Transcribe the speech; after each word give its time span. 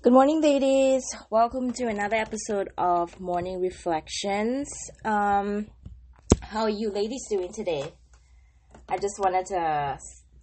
Good 0.00 0.12
morning, 0.12 0.40
ladies. 0.40 1.02
Welcome 1.28 1.72
to 1.72 1.88
another 1.88 2.14
episode 2.14 2.68
of 2.78 3.18
Morning 3.18 3.60
Reflections. 3.60 4.68
Um, 5.04 5.66
how 6.40 6.62
are 6.62 6.70
you 6.70 6.92
ladies 6.92 7.26
doing 7.28 7.52
today? 7.52 7.92
I 8.88 8.96
just 8.98 9.18
wanted 9.18 9.46
to 9.46 9.98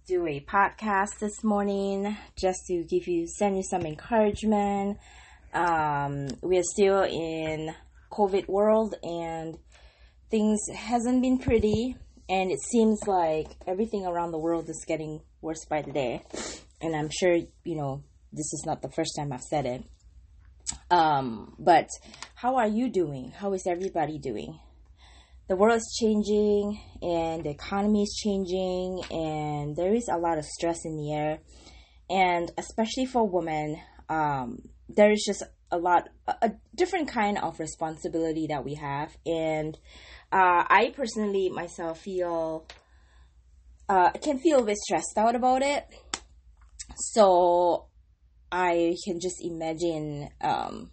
do 0.06 0.26
a 0.26 0.40
podcast 0.40 1.20
this 1.20 1.42
morning 1.42 2.18
just 2.38 2.66
to 2.66 2.84
give 2.84 3.08
you, 3.08 3.26
send 3.26 3.56
you 3.56 3.62
some 3.62 3.86
encouragement. 3.86 4.98
Um, 5.54 6.28
we 6.42 6.58
are 6.58 6.62
still 6.62 7.04
in 7.04 7.74
COVID 8.12 8.48
world 8.48 8.94
and 9.02 9.56
things 10.30 10.60
hasn't 10.74 11.22
been 11.22 11.38
pretty 11.38 11.96
and 12.28 12.50
it 12.50 12.60
seems 12.60 13.00
like 13.06 13.46
everything 13.66 14.04
around 14.04 14.32
the 14.32 14.38
world 14.38 14.68
is 14.68 14.84
getting 14.86 15.22
worse 15.40 15.64
by 15.64 15.80
the 15.80 15.92
day. 15.92 16.22
And 16.82 16.94
I'm 16.94 17.08
sure, 17.08 17.36
you 17.64 17.76
know, 17.76 18.02
this 18.32 18.52
is 18.52 18.64
not 18.66 18.82
the 18.82 18.90
first 18.90 19.14
time 19.16 19.32
I've 19.32 19.42
said 19.42 19.66
it. 19.66 19.84
Um, 20.90 21.54
but 21.58 21.88
how 22.34 22.56
are 22.56 22.66
you 22.66 22.90
doing? 22.90 23.30
How 23.30 23.52
is 23.52 23.66
everybody 23.66 24.18
doing? 24.18 24.58
The 25.48 25.56
world 25.56 25.76
is 25.76 25.96
changing 26.00 26.80
and 27.02 27.44
the 27.44 27.50
economy 27.50 28.02
is 28.02 28.20
changing, 28.20 29.00
and 29.10 29.76
there 29.76 29.94
is 29.94 30.08
a 30.08 30.18
lot 30.18 30.38
of 30.38 30.44
stress 30.44 30.84
in 30.84 30.96
the 30.96 31.12
air. 31.12 31.38
And 32.10 32.50
especially 32.58 33.06
for 33.06 33.28
women, 33.28 33.76
um, 34.08 34.68
there 34.88 35.12
is 35.12 35.24
just 35.24 35.44
a 35.70 35.78
lot, 35.78 36.08
a, 36.26 36.34
a 36.42 36.52
different 36.74 37.08
kind 37.08 37.38
of 37.38 37.60
responsibility 37.60 38.48
that 38.48 38.64
we 38.64 38.74
have. 38.74 39.16
And 39.24 39.78
uh, 40.32 40.64
I 40.68 40.92
personally 40.96 41.48
myself 41.48 42.00
feel, 42.00 42.66
uh, 43.88 44.10
can 44.10 44.38
feel 44.40 44.60
a 44.60 44.64
bit 44.64 44.78
stressed 44.78 45.16
out 45.16 45.36
about 45.36 45.62
it. 45.62 45.86
So 46.96 47.86
I 48.58 48.96
can 49.04 49.20
just 49.20 49.44
imagine 49.44 50.30
um, 50.40 50.90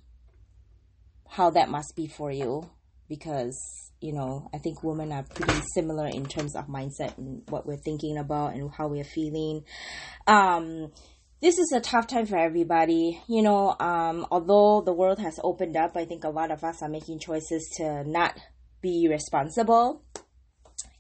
how 1.29 1.49
that 1.51 1.70
must 1.70 1.96
be 1.96 2.07
for 2.07 2.29
you 2.29 2.70
because 3.07 3.57
you 4.01 4.12
know 4.12 4.49
I 4.54 4.57
think 4.57 4.84
women 4.84 5.13
are 5.13 5.24
pretty 5.24 5.62
similar 5.73 6.07
in 6.07 6.26
terms 6.26 6.57
of 6.57 6.68
mindset 6.68 7.18
and 7.18 7.41
what 7.48 7.65
we're 7.65 7.77
thinking 7.77 8.18
about 8.18 8.55
and 8.55 8.70
how 8.70 8.90
we're 8.90 9.05
feeling. 9.05 9.63
Um, 10.27 10.91
this 11.41 11.57
is 11.57 11.71
a 11.71 11.79
tough 11.79 12.07
time 12.07 12.26
for 12.26 12.38
everybody. 12.38 13.21
You 13.29 13.41
know, 13.41 13.77
um, 13.79 14.27
although 14.29 14.82
the 14.82 14.91
world 14.93 15.20
has 15.20 15.40
opened 15.41 15.77
up, 15.77 15.95
I 15.95 16.04
think 16.04 16.26
a 16.26 16.29
lot 16.29 16.51
of 16.51 16.66
us 16.66 16.82
are 16.82 16.90
making 16.90 17.20
choices 17.20 17.66
to 17.77 18.04
not 18.04 18.38
be 18.82 19.07
responsible. 19.10 20.04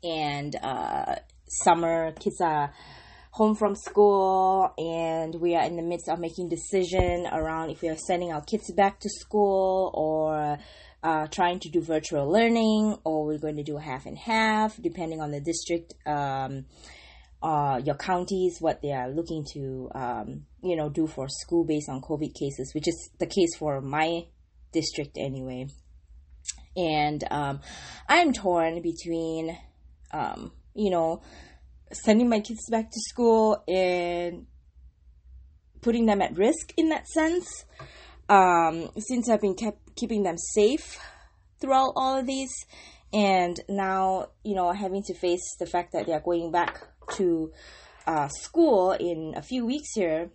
And 0.01 0.55
uh, 0.63 1.15
summer 1.45 2.13
kids 2.13 2.39
are 2.39 2.73
home 3.33 3.55
from 3.55 3.73
school 3.75 4.71
and 4.77 5.33
we 5.41 5.55
are 5.55 5.65
in 5.65 5.75
the 5.75 5.81
midst 5.81 6.07
of 6.07 6.19
making 6.19 6.47
decision 6.47 7.25
around 7.31 7.71
if 7.71 7.81
we 7.81 7.89
are 7.89 7.97
sending 7.97 8.31
our 8.31 8.43
kids 8.43 8.71
back 8.73 8.99
to 8.99 9.09
school 9.09 9.89
or 9.95 10.59
uh, 11.01 11.25
trying 11.31 11.59
to 11.59 11.67
do 11.67 11.81
virtual 11.81 12.31
learning 12.31 12.95
or 13.03 13.25
we're 13.25 13.39
going 13.39 13.55
to 13.55 13.63
do 13.63 13.77
half 13.77 14.05
and 14.05 14.19
half 14.19 14.79
depending 14.79 15.19
on 15.19 15.31
the 15.31 15.41
district 15.41 15.95
um, 16.05 16.65
uh, 17.41 17.81
your 17.83 17.95
counties 17.95 18.57
what 18.59 18.83
they 18.83 18.91
are 18.91 19.09
looking 19.09 19.43
to 19.51 19.89
um, 19.95 20.45
you 20.61 20.75
know 20.75 20.87
do 20.89 21.07
for 21.07 21.27
school 21.27 21.65
based 21.65 21.89
on 21.89 21.99
covid 22.01 22.35
cases 22.35 22.71
which 22.75 22.87
is 22.87 23.09
the 23.17 23.25
case 23.25 23.55
for 23.57 23.81
my 23.81 24.27
district 24.71 25.17
anyway. 25.17 25.65
And 26.77 27.23
um, 27.31 27.61
i'm 28.07 28.31
torn 28.31 28.83
between 28.83 29.57
um, 30.11 30.51
you 30.75 30.91
know 30.91 31.23
sending 31.93 32.29
my 32.29 32.39
kids 32.39 32.69
back 32.69 32.91
to 32.91 32.99
school 32.99 33.63
and 33.67 34.45
putting 35.81 36.05
them 36.05 36.21
at 36.21 36.37
risk 36.37 36.73
in 36.77 36.89
that 36.89 37.07
sense. 37.07 37.65
Um, 38.29 38.89
since 38.97 39.29
I've 39.29 39.41
been 39.41 39.55
kept 39.55 39.95
keeping 39.95 40.23
them 40.23 40.37
safe 40.37 40.97
throughout 41.59 41.93
all 41.95 42.17
of 42.17 42.25
these, 42.25 42.53
and 43.11 43.59
now 43.69 44.29
you 44.43 44.55
know 44.55 44.71
having 44.71 45.03
to 45.03 45.13
face 45.13 45.55
the 45.59 45.65
fact 45.65 45.91
that 45.93 46.05
they 46.05 46.13
are 46.13 46.21
going 46.21 46.51
back 46.51 46.87
to 47.15 47.51
uh, 48.07 48.27
school 48.29 48.91
in 48.91 49.33
a 49.35 49.41
few 49.41 49.65
weeks 49.65 49.89
here, 49.93 50.31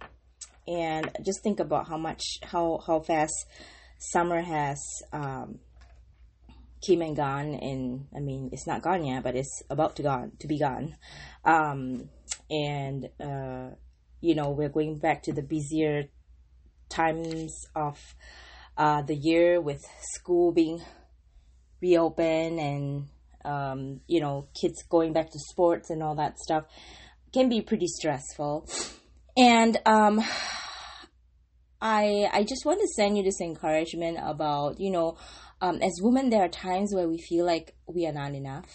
and 0.66 1.10
just 1.24 1.42
think 1.42 1.60
about 1.60 1.88
how 1.88 1.96
much 1.96 2.22
how 2.42 2.80
how 2.86 3.00
fast 3.00 3.46
summer 3.98 4.42
has 4.42 4.78
um, 5.12 5.58
came 6.86 7.02
and 7.02 7.16
gone 7.16 7.54
and 7.54 8.06
i 8.16 8.20
mean 8.20 8.48
it's 8.52 8.66
not 8.66 8.82
gone 8.82 9.04
yet 9.04 9.22
but 9.22 9.34
it's 9.34 9.62
about 9.70 9.96
to 9.96 10.02
gone 10.02 10.32
to 10.38 10.46
be 10.46 10.58
gone. 10.58 10.96
Um, 11.44 12.08
and 12.50 13.08
uh, 13.20 13.74
you 14.20 14.34
know 14.34 14.50
we're 14.50 14.68
going 14.68 14.98
back 14.98 15.22
to 15.24 15.32
the 15.32 15.42
busier 15.42 16.04
times 16.88 17.66
of 17.74 17.98
uh, 18.76 19.02
the 19.02 19.14
year 19.14 19.60
with 19.60 19.84
school 20.14 20.52
being 20.52 20.80
reopened 21.80 22.58
and 22.58 23.08
um, 23.44 24.00
you 24.06 24.20
know 24.20 24.48
kids 24.60 24.82
going 24.88 25.12
back 25.12 25.30
to 25.30 25.38
sports 25.50 25.90
and 25.90 26.02
all 26.02 26.16
that 26.16 26.38
stuff 26.38 26.64
can 27.32 27.48
be 27.48 27.60
pretty 27.60 27.86
stressful. 27.86 28.66
And 29.36 29.78
um, 29.86 30.20
I 31.80 32.28
I 32.32 32.42
just 32.42 32.64
want 32.64 32.80
to 32.80 32.88
send 32.96 33.16
you 33.16 33.22
this 33.22 33.40
encouragement 33.40 34.18
about 34.20 34.80
you 34.80 34.90
know 34.90 35.16
um, 35.60 35.80
as 35.82 36.00
women, 36.00 36.30
there 36.30 36.42
are 36.44 36.48
times 36.48 36.94
where 36.94 37.08
we 37.08 37.18
feel 37.18 37.44
like 37.44 37.74
we 37.86 38.06
are 38.06 38.12
not 38.12 38.34
enough. 38.34 38.66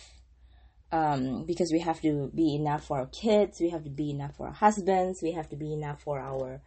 Um, 0.91 1.45
because 1.45 1.71
we 1.73 1.79
have 1.79 1.99
to 2.01 2.29
be 2.35 2.53
enough 2.53 2.85
for 2.85 2.99
our 2.99 3.07
kids, 3.07 3.57
we 3.59 3.71
have 3.71 3.83
to 3.83 3.89
be 3.89 4.11
enough 4.11 4.35
for 4.35 4.45
our 4.45 4.53
husbands, 4.53 5.21
we 5.23 5.31
have 5.31 5.49
to 5.49 5.55
be 5.55 5.73
enough 5.73 6.03
for 6.03 6.19
our 6.19 6.61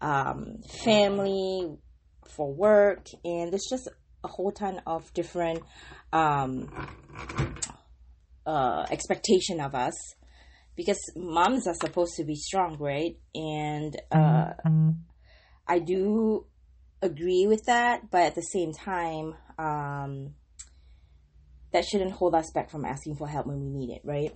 um, 0.00 0.62
family, 0.82 1.76
for 2.26 2.54
work, 2.54 3.06
and 3.22 3.52
there's 3.52 3.66
just 3.68 3.88
a 4.24 4.28
whole 4.28 4.50
ton 4.50 4.80
of 4.86 5.12
different 5.12 5.62
um, 6.10 6.70
uh, 8.46 8.86
expectation 8.90 9.60
of 9.60 9.74
us 9.74 9.94
because 10.74 10.98
moms 11.16 11.66
are 11.66 11.74
supposed 11.74 12.14
to 12.16 12.24
be 12.24 12.34
strong, 12.34 12.76
right? 12.78 13.16
And 13.34 13.94
uh, 14.12 14.52
I 15.66 15.78
do 15.80 16.46
agree 17.02 17.46
with 17.46 17.64
that, 17.66 18.10
but 18.10 18.22
at 18.22 18.34
the 18.34 18.42
same 18.42 18.72
time, 18.72 19.34
um, 19.58 20.34
that 21.72 21.84
shouldn't 21.84 22.12
hold 22.12 22.34
us 22.34 22.50
back 22.54 22.70
from 22.70 22.84
asking 22.84 23.16
for 23.16 23.28
help 23.28 23.46
when 23.46 23.60
we 23.60 23.68
need 23.68 23.90
it, 23.90 24.02
right? 24.04 24.34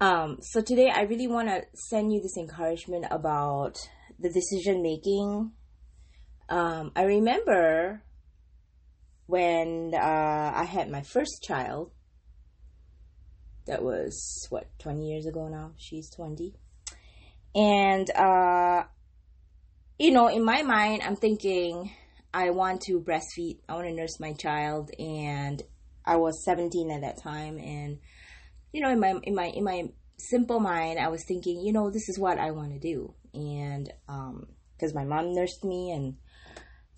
Um, 0.00 0.38
so 0.40 0.60
today, 0.60 0.90
I 0.94 1.02
really 1.02 1.28
want 1.28 1.48
to 1.48 1.62
send 1.74 2.12
you 2.12 2.20
this 2.20 2.36
encouragement 2.36 3.06
about 3.10 3.78
the 4.18 4.30
decision 4.30 4.82
making. 4.82 5.52
Um, 6.48 6.92
I 6.94 7.04
remember 7.04 8.02
when 9.26 9.92
uh, 9.94 10.52
I 10.54 10.64
had 10.64 10.90
my 10.90 11.02
first 11.02 11.42
child. 11.42 11.90
That 13.66 13.82
was 13.82 14.46
what 14.50 14.66
twenty 14.78 15.08
years 15.10 15.24
ago 15.24 15.48
now. 15.48 15.72
She's 15.78 16.10
twenty, 16.10 16.54
and 17.54 18.10
uh, 18.10 18.84
you 19.98 20.10
know, 20.10 20.28
in 20.28 20.44
my 20.44 20.62
mind, 20.62 21.00
I'm 21.02 21.16
thinking 21.16 21.90
I 22.34 22.50
want 22.50 22.80
to 22.82 23.00
breastfeed. 23.00 23.60
I 23.68 23.74
want 23.74 23.86
to 23.86 23.94
nurse 23.94 24.18
my 24.18 24.32
child, 24.32 24.90
and 24.98 25.62
I 26.04 26.16
was 26.16 26.44
17 26.44 26.90
at 26.90 27.02
that 27.02 27.22
time, 27.22 27.58
and 27.58 28.00
you 28.72 28.82
know, 28.82 28.90
in 28.90 28.98
my 28.98 29.14
in 29.22 29.36
my 29.36 29.46
in 29.46 29.62
my 29.62 29.84
simple 30.18 30.58
mind, 30.58 30.98
I 30.98 31.08
was 31.08 31.24
thinking, 31.24 31.60
you 31.60 31.72
know, 31.72 31.90
this 31.90 32.08
is 32.08 32.18
what 32.18 32.38
I 32.38 32.50
want 32.50 32.72
to 32.72 32.80
do, 32.80 33.14
and 33.32 33.90
um, 34.08 34.48
because 34.76 34.92
my 34.92 35.04
mom 35.04 35.32
nursed 35.32 35.64
me, 35.64 35.92
and 35.92 36.16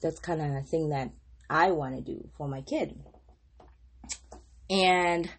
that's 0.00 0.19
kind 0.19 0.41
of 0.41 0.50
a 0.52 0.62
thing 0.62 0.88
that 0.88 1.10
I 1.50 1.70
want 1.70 1.96
to 1.96 2.00
do 2.00 2.28
for 2.36 2.48
my 2.48 2.62
kid, 2.62 2.98
and. 4.70 5.30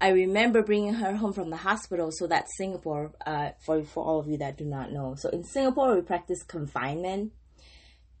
I 0.00 0.10
remember 0.10 0.62
bringing 0.62 0.94
her 0.94 1.16
home 1.16 1.32
from 1.32 1.50
the 1.50 1.56
hospital. 1.56 2.12
So 2.12 2.28
that's 2.28 2.56
Singapore. 2.56 3.10
Uh, 3.26 3.50
for 3.66 3.82
for 3.82 4.04
all 4.04 4.20
of 4.20 4.28
you 4.28 4.38
that 4.38 4.56
do 4.56 4.64
not 4.64 4.92
know, 4.92 5.16
so 5.18 5.28
in 5.30 5.42
Singapore 5.42 5.96
we 5.96 6.02
practice 6.02 6.44
confinement, 6.44 7.32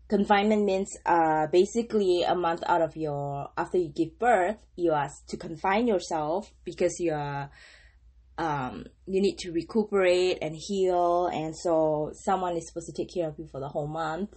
confinement 0.08 0.64
means 0.64 0.96
uh, 1.04 1.46
basically 1.48 2.22
a 2.22 2.34
month 2.34 2.62
out 2.66 2.82
of 2.82 2.96
your 2.96 3.50
after 3.56 3.78
you 3.78 3.88
give 3.88 4.18
birth 4.18 4.56
you 4.76 4.92
are 4.92 5.10
to 5.28 5.36
confine 5.36 5.86
yourself 5.86 6.50
because 6.64 6.98
you 6.98 7.12
are 7.12 7.50
um, 8.38 8.86
you 9.06 9.20
need 9.20 9.36
to 9.38 9.50
recuperate 9.50 10.38
and 10.40 10.56
heal 10.56 11.26
and 11.26 11.54
so 11.56 12.12
someone 12.14 12.56
is 12.56 12.68
supposed 12.68 12.86
to 12.86 12.92
take 12.92 13.12
care 13.12 13.28
of 13.28 13.38
you 13.38 13.46
for 13.50 13.60
the 13.60 13.68
whole 13.68 13.88
month. 13.88 14.30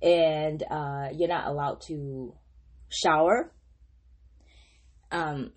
And 0.00 0.62
uh, 0.70 1.08
you're 1.12 1.28
not 1.28 1.48
allowed 1.48 1.82
to 1.88 2.34
shower. 2.88 3.52
Um, 5.10 5.52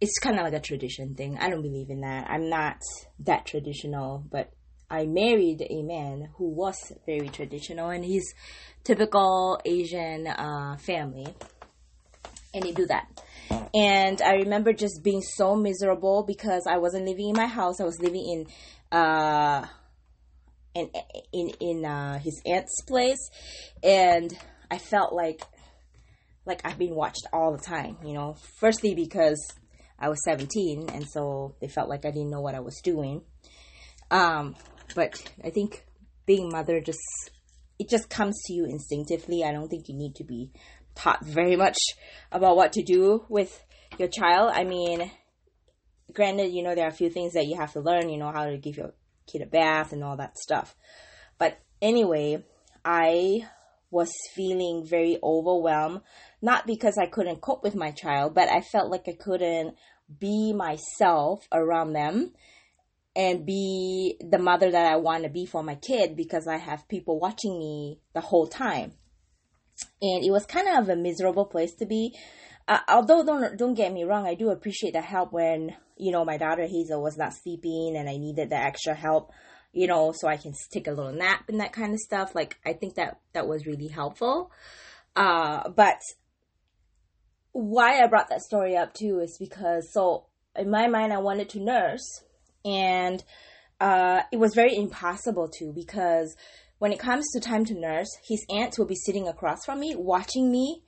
it's 0.00 0.18
kind 0.18 0.36
of 0.36 0.44
like 0.44 0.52
a 0.52 0.60
tradition 0.60 1.14
thing. 1.14 1.38
I 1.38 1.48
don't 1.48 1.62
believe 1.62 1.88
in 1.88 2.00
that. 2.00 2.28
I'm 2.28 2.50
not 2.50 2.82
that 3.20 3.46
traditional 3.46 4.24
but 4.30 4.52
I 4.90 5.04
married 5.04 5.66
a 5.68 5.82
man 5.82 6.30
who 6.36 6.48
was 6.48 6.92
very 7.04 7.28
traditional 7.28 7.90
and 7.90 8.04
he's 8.04 8.24
typical 8.84 9.60
Asian 9.64 10.26
uh, 10.26 10.76
family. 10.78 11.26
And 12.54 12.64
he 12.64 12.72
do 12.72 12.86
that. 12.86 13.06
And 13.74 14.22
I 14.22 14.36
remember 14.36 14.72
just 14.72 15.02
being 15.04 15.20
so 15.20 15.54
miserable 15.54 16.24
because 16.26 16.62
I 16.66 16.78
wasn't 16.78 17.04
living 17.04 17.28
in 17.28 17.36
my 17.36 17.46
house. 17.46 17.80
I 17.80 17.84
was 17.84 18.00
living 18.00 18.46
in 18.92 18.98
uh, 18.98 19.66
in 20.74 20.90
in 21.32 21.50
in 21.60 21.84
uh, 21.84 22.18
his 22.18 22.40
aunt's 22.46 22.82
place, 22.86 23.30
and 23.82 24.36
I 24.70 24.78
felt 24.78 25.12
like 25.12 25.42
like 26.46 26.62
I've 26.64 26.78
been 26.78 26.94
watched 26.94 27.26
all 27.32 27.52
the 27.52 27.62
time. 27.62 27.98
You 28.02 28.14
know, 28.14 28.36
firstly 28.58 28.94
because 28.94 29.38
I 29.98 30.08
was 30.08 30.18
17, 30.24 30.88
and 30.92 31.06
so 31.06 31.54
they 31.60 31.68
felt 31.68 31.88
like 31.88 32.06
I 32.06 32.10
didn't 32.10 32.30
know 32.30 32.40
what 32.40 32.54
I 32.54 32.60
was 32.60 32.80
doing. 32.82 33.22
Um, 34.10 34.54
but 34.94 35.22
I 35.44 35.50
think 35.50 35.84
being 36.26 36.48
a 36.48 36.52
mother 36.52 36.80
just 36.80 37.00
it 37.78 37.88
just 37.88 38.10
comes 38.10 38.36
to 38.46 38.52
you 38.52 38.64
instinctively. 38.64 39.44
I 39.44 39.52
don't 39.52 39.68
think 39.68 39.88
you 39.88 39.94
need 39.94 40.16
to 40.16 40.24
be 40.24 40.50
taught 40.94 41.24
very 41.24 41.56
much 41.56 41.78
about 42.32 42.56
what 42.56 42.72
to 42.72 42.82
do 42.82 43.24
with 43.28 43.62
your 43.98 44.08
child. 44.08 44.52
I 44.54 44.64
mean, 44.64 45.10
granted, 46.12 46.52
you 46.52 46.62
know, 46.62 46.74
there 46.74 46.86
are 46.86 46.90
a 46.90 46.92
few 46.92 47.08
things 47.08 47.34
that 47.34 47.46
you 47.46 47.56
have 47.56 47.72
to 47.74 47.80
learn, 47.80 48.08
you 48.08 48.18
know, 48.18 48.32
how 48.32 48.46
to 48.46 48.56
give 48.58 48.76
your 48.76 48.94
kid 49.30 49.42
a 49.42 49.46
bath 49.46 49.92
and 49.92 50.02
all 50.02 50.16
that 50.16 50.38
stuff. 50.38 50.74
But 51.38 51.60
anyway, 51.80 52.44
I 52.84 53.46
was 53.90 54.12
feeling 54.34 54.84
very 54.84 55.18
overwhelmed, 55.22 56.00
not 56.42 56.66
because 56.66 56.98
I 56.98 57.06
couldn't 57.06 57.40
cope 57.40 57.62
with 57.62 57.74
my 57.74 57.92
child, 57.92 58.34
but 58.34 58.48
I 58.50 58.60
felt 58.60 58.90
like 58.90 59.04
I 59.08 59.16
couldn't 59.18 59.76
be 60.18 60.52
myself 60.52 61.46
around 61.52 61.92
them 61.92 62.32
and 63.18 63.44
be 63.44 64.16
the 64.20 64.38
mother 64.38 64.70
that 64.70 64.86
I 64.86 64.94
want 64.94 65.24
to 65.24 65.28
be 65.28 65.44
for 65.44 65.64
my 65.64 65.74
kid 65.74 66.14
because 66.14 66.46
I 66.46 66.56
have 66.56 66.86
people 66.86 67.18
watching 67.18 67.58
me 67.58 67.98
the 68.14 68.20
whole 68.20 68.46
time. 68.46 68.92
And 70.00 70.24
it 70.24 70.30
was 70.30 70.46
kind 70.46 70.68
of 70.68 70.88
a 70.88 70.94
miserable 70.94 71.44
place 71.44 71.74
to 71.74 71.86
be. 71.86 72.16
Uh, 72.68 72.78
although 72.88 73.24
don't 73.24 73.58
don't 73.58 73.74
get 73.74 73.92
me 73.92 74.04
wrong, 74.04 74.24
I 74.24 74.34
do 74.34 74.50
appreciate 74.50 74.92
the 74.92 75.00
help 75.00 75.32
when 75.32 75.74
you 75.96 76.12
know 76.12 76.24
my 76.24 76.36
daughter 76.36 76.66
Hazel 76.66 77.02
was 77.02 77.18
not 77.18 77.34
sleeping 77.34 77.96
and 77.96 78.08
I 78.08 78.18
needed 78.18 78.50
the 78.50 78.56
extra 78.56 78.94
help, 78.94 79.32
you 79.72 79.88
know, 79.88 80.12
so 80.14 80.28
I 80.28 80.36
can 80.36 80.52
take 80.72 80.86
a 80.86 80.92
little 80.92 81.12
nap 81.12 81.48
and 81.48 81.60
that 81.60 81.72
kind 81.72 81.92
of 81.92 81.98
stuff. 81.98 82.36
Like 82.36 82.56
I 82.64 82.72
think 82.72 82.94
that 82.94 83.18
that 83.32 83.48
was 83.48 83.66
really 83.66 83.88
helpful. 83.88 84.52
Uh, 85.16 85.68
but 85.70 85.98
why 87.50 88.00
I 88.00 88.06
brought 88.06 88.28
that 88.28 88.42
story 88.42 88.76
up 88.76 88.94
too 88.94 89.18
is 89.18 89.38
because 89.40 89.92
so 89.92 90.26
in 90.54 90.70
my 90.70 90.86
mind 90.86 91.12
I 91.12 91.18
wanted 91.18 91.48
to 91.50 91.60
nurse 91.60 92.22
and 92.64 93.22
uh, 93.80 94.22
it 94.32 94.38
was 94.38 94.54
very 94.54 94.76
impossible 94.76 95.48
to 95.58 95.72
because 95.72 96.36
when 96.78 96.92
it 96.92 96.98
comes 96.98 97.26
to 97.32 97.40
time 97.40 97.64
to 97.66 97.74
nurse, 97.74 98.08
his 98.26 98.44
aunt 98.50 98.78
will 98.78 98.86
be 98.86 98.94
sitting 98.94 99.28
across 99.28 99.64
from 99.64 99.80
me, 99.80 99.94
watching 99.96 100.50
me, 100.50 100.82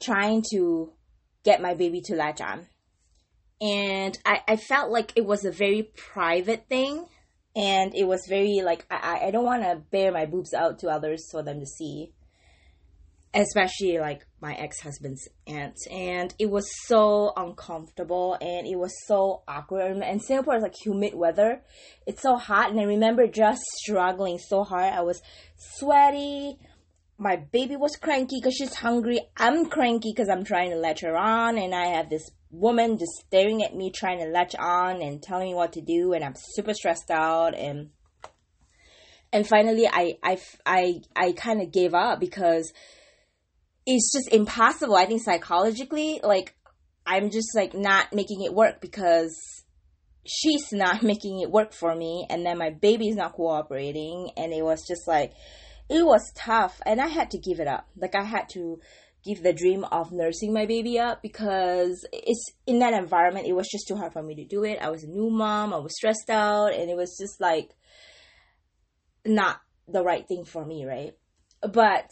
trying 0.00 0.42
to 0.52 0.92
get 1.44 1.62
my 1.62 1.74
baby 1.74 2.00
to 2.02 2.14
latch 2.14 2.40
on. 2.40 2.66
And 3.60 4.16
I, 4.24 4.40
I 4.46 4.56
felt 4.56 4.90
like 4.90 5.12
it 5.16 5.24
was 5.24 5.44
a 5.44 5.50
very 5.50 5.82
private 5.82 6.68
thing. 6.68 7.06
And 7.56 7.94
it 7.94 8.04
was 8.04 8.26
very 8.28 8.60
like, 8.62 8.86
I, 8.90 9.26
I 9.26 9.30
don't 9.30 9.44
want 9.44 9.62
to 9.62 9.82
bare 9.90 10.12
my 10.12 10.26
boobs 10.26 10.54
out 10.54 10.78
to 10.80 10.88
others 10.88 11.28
for 11.30 11.42
them 11.42 11.58
to 11.60 11.66
see 11.66 12.12
especially 13.38 13.98
like 13.98 14.26
my 14.40 14.54
ex-husband's 14.54 15.28
aunt 15.46 15.76
and 15.90 16.34
it 16.38 16.50
was 16.50 16.68
so 16.86 17.32
uncomfortable 17.36 18.36
and 18.40 18.66
it 18.66 18.76
was 18.76 18.92
so 19.06 19.42
awkward. 19.46 19.96
And 19.96 20.22
singapore 20.22 20.56
is 20.56 20.62
like 20.62 20.74
humid 20.76 21.14
weather. 21.14 21.62
It's 22.06 22.22
so 22.22 22.36
hot 22.36 22.70
and 22.70 22.80
i 22.80 22.84
remember 22.84 23.26
just 23.26 23.62
struggling 23.76 24.38
so 24.38 24.64
hard. 24.64 24.92
I 24.92 25.02
was 25.02 25.22
sweaty. 25.56 26.58
My 27.16 27.36
baby 27.36 27.76
was 27.76 27.96
cranky 27.96 28.36
because 28.40 28.54
she's 28.54 28.74
hungry. 28.74 29.20
I'm 29.36 29.66
cranky 29.66 30.12
because 30.12 30.28
i'm 30.28 30.44
trying 30.44 30.70
to 30.70 30.76
latch 30.76 31.00
her 31.02 31.16
on 31.16 31.58
and 31.58 31.74
i 31.74 31.86
have 31.86 32.10
this 32.10 32.30
woman 32.50 32.98
just 32.98 33.12
staring 33.26 33.62
at 33.62 33.74
me 33.74 33.90
trying 33.90 34.18
to 34.18 34.26
latch 34.26 34.54
on 34.56 35.02
and 35.02 35.22
telling 35.22 35.48
me 35.48 35.54
what 35.54 35.72
to 35.74 35.82
do 35.82 36.12
and 36.12 36.24
i'm 36.24 36.34
super 36.34 36.72
stressed 36.72 37.10
out 37.10 37.54
and 37.54 37.90
and 39.32 39.46
finally 39.46 39.86
i 39.86 40.16
i 40.22 40.38
i, 40.64 41.00
I 41.14 41.32
kind 41.32 41.60
of 41.60 41.70
gave 41.70 41.92
up 41.94 42.20
because 42.20 42.72
it's 43.90 44.12
just 44.12 44.28
impossible. 44.28 44.96
I 44.96 45.06
think 45.06 45.22
psychologically, 45.22 46.20
like 46.22 46.54
I'm 47.06 47.30
just 47.30 47.56
like 47.56 47.72
not 47.72 48.12
making 48.12 48.42
it 48.42 48.52
work 48.52 48.82
because 48.82 49.34
she's 50.26 50.70
not 50.72 51.02
making 51.12 51.40
it 51.40 51.50
work 51.50 51.72
for 51.72 51.94
me 51.94 52.26
and 52.28 52.44
then 52.44 52.58
my 52.58 52.68
baby's 52.68 53.16
not 53.16 53.32
cooperating 53.32 54.30
and 54.36 54.52
it 54.52 54.62
was 54.62 54.86
just 54.86 55.08
like 55.08 55.32
it 55.88 56.04
was 56.04 56.30
tough 56.34 56.82
and 56.84 57.00
I 57.00 57.06
had 57.06 57.30
to 57.30 57.38
give 57.38 57.60
it 57.60 57.66
up. 57.66 57.88
Like 57.96 58.14
I 58.14 58.24
had 58.24 58.50
to 58.50 58.78
give 59.24 59.42
the 59.42 59.54
dream 59.54 59.84
of 59.84 60.12
nursing 60.12 60.52
my 60.52 60.66
baby 60.66 60.98
up 60.98 61.22
because 61.22 62.06
it's 62.12 62.52
in 62.66 62.80
that 62.80 62.92
environment 62.92 63.46
it 63.46 63.56
was 63.56 63.68
just 63.72 63.88
too 63.88 63.96
hard 63.96 64.12
for 64.12 64.22
me 64.22 64.34
to 64.34 64.44
do 64.44 64.64
it. 64.64 64.78
I 64.82 64.90
was 64.90 65.02
a 65.02 65.08
new 65.08 65.30
mom, 65.30 65.72
I 65.72 65.78
was 65.78 65.96
stressed 65.96 66.28
out 66.28 66.74
and 66.74 66.90
it 66.90 66.96
was 66.96 67.16
just 67.18 67.40
like 67.40 67.70
not 69.24 69.62
the 69.90 70.04
right 70.04 70.28
thing 70.28 70.44
for 70.44 70.62
me, 70.62 70.84
right? 70.84 71.14
But 71.62 72.10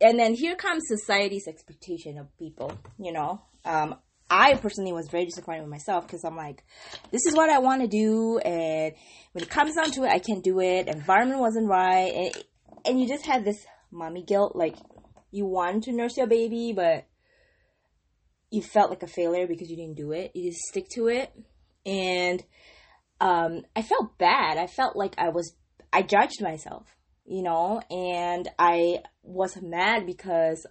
and 0.00 0.18
then 0.18 0.34
here 0.34 0.54
comes 0.56 0.82
society's 0.86 1.46
expectation 1.46 2.18
of 2.18 2.26
people 2.38 2.72
you 2.98 3.12
know? 3.12 3.40
Um, 3.64 3.96
i 4.30 4.54
personally 4.54 4.92
was 4.92 5.08
very 5.08 5.24
disappointed 5.24 5.62
with 5.62 5.70
myself 5.70 6.06
because 6.06 6.24
i'm 6.24 6.36
like 6.36 6.64
this 7.10 7.26
is 7.26 7.34
what 7.34 7.50
i 7.50 7.58
want 7.58 7.82
to 7.82 7.88
do 7.88 8.38
and 8.38 8.94
when 9.32 9.44
it 9.44 9.50
comes 9.50 9.74
down 9.74 9.90
to 9.90 10.04
it 10.04 10.08
i 10.08 10.18
can't 10.18 10.44
do 10.44 10.60
it. 10.60 10.88
Environment 10.88 11.40
wasn't 11.40 11.68
right 11.68 12.12
and, 12.12 12.44
and 12.84 13.00
you 13.00 13.08
just 13.08 13.26
had 13.26 13.44
this 13.44 13.66
mommy 13.90 14.22
guilt 14.22 14.54
like 14.54 14.76
you 15.32 15.44
want 15.44 15.84
to 15.84 15.92
nurse 15.92 16.16
your 16.16 16.26
baby 16.26 16.72
but 16.72 17.06
you 18.50 18.62
felt 18.62 18.90
like 18.90 19.02
a 19.02 19.06
failure 19.06 19.46
because 19.46 19.70
you 19.70 19.76
didn't 19.76 19.96
do 19.96 20.12
it. 20.12 20.32
You 20.34 20.50
just 20.50 20.62
stick 20.62 20.88
to 20.90 21.08
it. 21.08 21.32
And 21.86 22.42
um, 23.20 23.62
i 23.76 23.82
felt 23.82 24.18
bad. 24.18 24.58
I 24.58 24.66
felt 24.66 24.96
like 24.96 25.14
i 25.18 25.28
was 25.28 25.54
i 25.92 26.02
judged 26.02 26.42
myself 26.42 26.86
you 27.24 27.42
know, 27.42 27.80
and 27.90 28.48
I 28.58 29.02
was 29.22 29.60
mad 29.60 30.06
because 30.06 30.66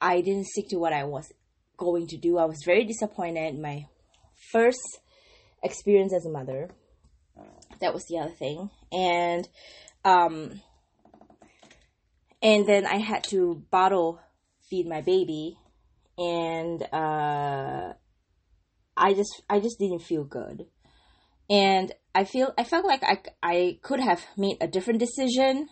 I 0.00 0.20
didn't 0.20 0.46
stick 0.46 0.68
to 0.68 0.76
what 0.76 0.92
I 0.92 1.04
was 1.04 1.32
going 1.76 2.06
to 2.08 2.16
do. 2.16 2.38
I 2.38 2.44
was 2.44 2.62
very 2.64 2.84
disappointed. 2.84 3.58
My 3.58 3.86
first 4.50 5.00
experience 5.62 6.12
as 6.12 6.26
a 6.26 6.30
mother. 6.30 6.70
That 7.80 7.94
was 7.94 8.04
the 8.06 8.18
other 8.18 8.32
thing. 8.32 8.70
And 8.92 9.48
um 10.04 10.60
and 12.42 12.66
then 12.66 12.86
I 12.86 12.96
had 12.96 13.24
to 13.24 13.64
bottle 13.70 14.20
feed 14.68 14.88
my 14.88 15.00
baby 15.00 15.58
and 16.18 16.82
uh 16.92 17.94
I 18.96 19.14
just 19.14 19.42
I 19.48 19.60
just 19.60 19.78
didn't 19.78 20.00
feel 20.00 20.24
good. 20.24 20.66
And 21.52 21.92
I 22.14 22.24
feel 22.24 22.54
I 22.56 22.64
felt 22.64 22.86
like 22.86 23.02
I 23.04 23.18
I 23.42 23.78
could 23.82 24.00
have 24.00 24.24
made 24.38 24.56
a 24.62 24.66
different 24.66 25.00
decision 25.00 25.68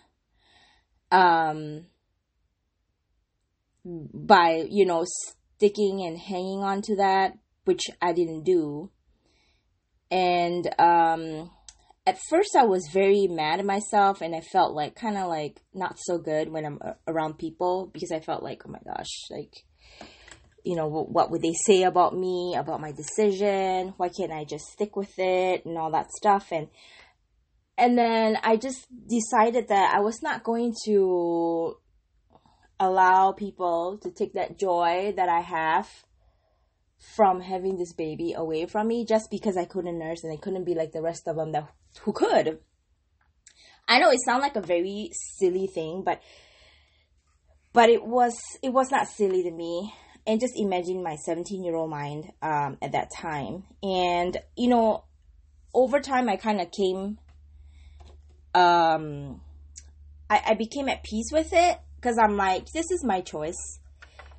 um 1.11 1.87
by 3.85 4.67
you 4.69 4.85
know 4.85 5.07
sticking 5.57 6.03
and 6.03 6.19
hanging 6.19 6.63
on 6.63 6.83
to 6.83 6.97
that 6.97 7.33
which 7.65 7.81
I 8.03 8.13
didn't 8.13 8.45
do. 8.45 8.91
And 10.11 10.69
um 10.79 11.51
at 12.07 12.19
first 12.29 12.55
I 12.55 12.65
was 12.65 12.91
very 12.93 13.27
mad 13.27 13.61
at 13.61 13.65
myself 13.65 14.21
and 14.21 14.37
I 14.37 14.43
felt 14.43 14.75
like 14.75 14.97
kind 14.97 15.17
of 15.17 15.29
like 15.29 15.63
not 15.73 15.97
so 15.99 16.19
good 16.19 16.51
when 16.51 16.67
I'm 16.67 16.79
around 17.09 17.39
people 17.39 17.91
because 17.91 18.13
I 18.13 18.21
felt 18.21 18.43
like 18.43 18.65
oh 18.67 18.71
my 18.71 18.81
gosh 18.85 19.31
like 19.31 19.65
you 20.65 20.77
know, 20.77 20.89
what 20.89 21.31
would 21.31 21.43
they 21.43 21.55
say 21.67 21.83
about 21.85 22.17
me, 22.17 22.55
about 22.57 22.81
my 22.81 22.93
decision? 22.93 23.95
Why 23.97 24.09
can't 24.09 24.33
I 24.33 24.45
just 24.45 24.67
stick 24.67 24.97
with 24.97 25.19
it 25.19 25.65
and 25.65 25.79
all 25.79 25.91
that 25.93 26.11
stuff? 26.11 26.49
And 26.53 26.69
and 27.79 27.97
then 27.97 28.37
I 28.43 28.57
just 28.57 28.87
decided 29.09 29.69
that 29.69 29.95
I 29.95 30.01
was 30.01 30.23
not 30.23 30.45
going 30.45 30.75
to 30.85 31.77
allow 32.79 33.33
people 33.33 33.99
to 34.03 34.11
take 34.11 34.35
that 34.35 34.59
joy 34.59 35.13
that 35.17 35.29
I 35.29 35.41
have 35.41 35.89
from 37.17 37.41
having 37.41 37.79
this 37.79 37.95
baby 37.95 38.35
away 38.35 38.67
from 38.67 38.89
me 38.89 39.07
just 39.07 39.31
because 39.31 39.57
I 39.57 39.65
couldn't 39.65 39.99
nurse 39.99 40.23
and 40.23 40.33
I 40.33 40.37
couldn't 40.37 40.65
be 40.65 40.75
like 40.75 40.93
the 40.93 41.01
rest 41.01 41.27
of 41.27 41.37
them 41.37 41.53
that 41.53 41.69
who 42.03 42.13
could. 42.13 42.59
I 43.89 43.99
know 43.99 44.11
it 44.11 44.21
sounds 44.25 44.43
like 44.43 44.57
a 44.57 44.61
very 44.61 45.11
silly 45.39 45.67
thing, 45.67 46.03
but 46.05 46.21
but 47.73 47.89
it 47.89 48.05
was 48.05 48.37
it 48.63 48.73
was 48.73 48.91
not 48.91 49.09
silly 49.09 49.43
to 49.43 49.51
me 49.51 49.93
and 50.31 50.41
just 50.41 50.57
imagine 50.57 51.03
my 51.03 51.17
17 51.17 51.65
year 51.65 51.75
old 51.75 51.91
mind 51.91 52.33
um, 52.41 52.79
at 52.81 52.93
that 52.93 53.11
time. 53.11 53.65
And 53.83 54.37
you 54.57 54.69
know 54.69 55.05
over 55.75 56.01
time 56.01 56.29
i 56.29 56.37
kind 56.37 56.61
of 56.61 56.71
came 56.71 57.19
um 58.55 59.41
I, 60.29 60.43
I 60.49 60.55
became 60.55 60.89
at 60.89 61.03
peace 61.03 61.31
with 61.33 61.51
it 61.53 61.79
because 61.97 62.19
i'm 62.19 62.37
like 62.37 62.67
this 62.73 62.91
is 62.91 63.05
my 63.05 63.21
choice 63.21 63.79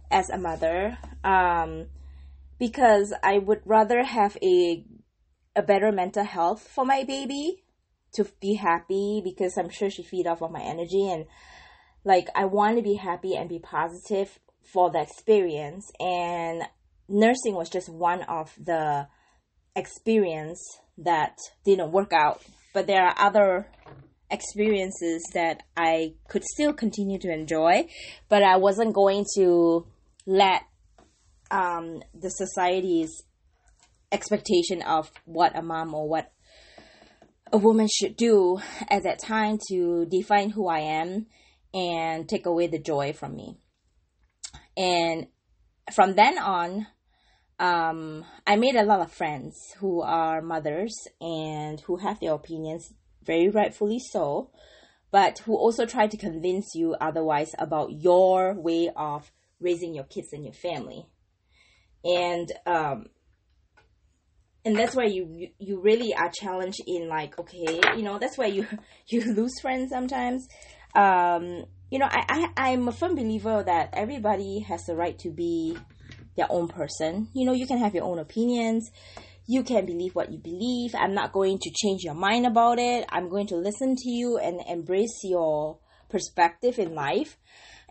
as 0.09 0.29
a 0.29 0.37
mother 0.37 0.97
um 1.23 1.87
because 2.59 3.13
i 3.23 3.37
would 3.37 3.61
rather 3.65 4.03
have 4.03 4.37
a 4.41 4.85
a 5.55 5.61
better 5.61 5.91
mental 5.91 6.23
health 6.23 6.67
for 6.67 6.85
my 6.85 7.03
baby 7.03 7.63
to 8.13 8.25
be 8.41 8.55
happy 8.55 9.21
because 9.23 9.57
i'm 9.57 9.69
sure 9.69 9.89
she 9.89 10.03
feed 10.03 10.27
off 10.27 10.41
of 10.41 10.51
my 10.51 10.61
energy 10.61 11.09
and 11.09 11.25
like 12.03 12.27
i 12.35 12.43
want 12.43 12.75
to 12.75 12.83
be 12.83 12.95
happy 12.95 13.35
and 13.35 13.47
be 13.47 13.59
positive 13.59 14.37
for 14.63 14.89
the 14.91 15.01
experience 15.01 15.91
and 15.99 16.63
nursing 17.07 17.55
was 17.55 17.69
just 17.69 17.89
one 17.89 18.23
of 18.23 18.53
the 18.63 19.07
experience 19.75 20.61
that 20.97 21.35
didn't 21.65 21.91
work 21.91 22.13
out 22.13 22.41
but 22.73 22.87
there 22.87 23.03
are 23.03 23.15
other 23.17 23.67
experiences 24.31 25.29
that 25.33 25.63
I 25.75 26.13
could 26.29 26.43
still 26.43 26.73
continue 26.73 27.19
to 27.19 27.31
enjoy, 27.31 27.87
but 28.29 28.43
I 28.43 28.57
wasn't 28.57 28.93
going 28.93 29.25
to 29.35 29.85
let 30.25 30.61
um, 31.51 32.01
the 32.13 32.29
society's 32.29 33.23
expectation 34.11 34.81
of 34.81 35.11
what 35.25 35.57
a 35.57 35.61
mom 35.61 35.93
or 35.93 36.07
what 36.07 36.31
a 37.51 37.57
woman 37.57 37.87
should 37.93 38.15
do 38.15 38.59
at 38.89 39.03
that 39.03 39.19
time 39.19 39.59
to 39.69 40.05
define 40.05 40.49
who 40.49 40.67
I 40.67 40.79
am 40.79 41.27
and 41.73 42.27
take 42.27 42.45
away 42.45 42.67
the 42.67 42.79
joy 42.79 43.13
from 43.13 43.35
me. 43.35 43.57
And 44.77 45.27
from 45.93 46.15
then 46.15 46.37
on, 46.37 46.87
um, 47.59 48.25
I 48.47 48.55
made 48.55 48.75
a 48.75 48.83
lot 48.83 49.01
of 49.01 49.11
friends 49.11 49.55
who 49.77 50.01
are 50.01 50.41
mothers 50.41 50.95
and 51.19 51.79
who 51.81 51.97
have 51.97 52.19
their 52.19 52.33
opinions, 52.33 52.93
very 53.23 53.49
rightfully 53.49 53.99
so, 53.99 54.49
but 55.11 55.39
who 55.39 55.55
also 55.55 55.85
try 55.85 56.07
to 56.07 56.17
convince 56.17 56.73
you 56.73 56.95
otherwise 56.99 57.53
about 57.59 57.91
your 57.91 58.53
way 58.53 58.89
of 58.95 59.31
raising 59.59 59.93
your 59.93 60.05
kids 60.05 60.33
and 60.33 60.43
your 60.43 60.53
family. 60.53 61.05
And 62.03 62.51
um, 62.65 63.05
and 64.65 64.75
that's 64.75 64.95
why 64.95 65.05
you 65.05 65.49
you 65.59 65.79
really 65.79 66.13
are 66.13 66.29
challenged 66.29 66.81
in 66.85 67.07
like 67.07 67.37
okay 67.39 67.79
you 67.95 68.03
know 68.03 68.19
that's 68.19 68.37
why 68.37 68.45
you 68.45 68.65
you 69.07 69.33
lose 69.33 69.59
friends 69.59 69.89
sometimes 69.89 70.47
um 70.95 71.65
you 71.91 71.99
know 71.99 72.07
I, 72.09 72.49
I 72.57 72.71
i'm 72.71 72.87
a 72.87 72.91
firm 72.91 73.13
believer 73.13 73.61
that 73.63 73.89
everybody 73.93 74.61
has 74.61 74.85
the 74.85 74.95
right 74.95 75.17
to 75.19 75.29
be 75.29 75.77
their 76.35 76.51
own 76.51 76.67
person. 76.67 77.27
You 77.33 77.45
know 77.45 77.53
you 77.53 77.67
can 77.67 77.77
have 77.77 77.95
your 77.95 78.05
own 78.05 78.19
opinions. 78.19 78.89
You 79.47 79.63
can 79.63 79.85
believe 79.85 80.15
what 80.15 80.31
you 80.31 80.37
believe. 80.37 80.95
I'm 80.95 81.13
not 81.13 81.33
going 81.33 81.59
to 81.59 81.71
change 81.71 82.03
your 82.03 82.13
mind 82.13 82.45
about 82.45 82.79
it. 82.79 83.05
I'm 83.09 83.29
going 83.29 83.47
to 83.47 83.55
listen 83.55 83.95
to 83.95 84.09
you 84.09 84.37
and 84.37 84.61
embrace 84.67 85.19
your 85.23 85.79
perspective 86.09 86.79
in 86.79 86.95
life. 86.95 87.37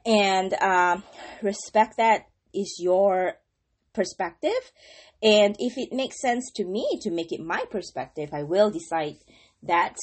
And 0.06 0.54
um, 0.54 1.02
respect 1.42 1.98
that 1.98 2.28
is 2.54 2.78
your 2.80 3.34
perspective. 3.92 4.72
And 5.22 5.54
if 5.58 5.76
it 5.76 5.92
makes 5.92 6.20
sense 6.22 6.50
to 6.54 6.64
me 6.64 6.98
to 7.02 7.10
make 7.10 7.32
it 7.32 7.40
my 7.40 7.64
perspective, 7.70 8.30
I 8.32 8.44
will 8.44 8.70
decide 8.70 9.16
that. 9.64 9.96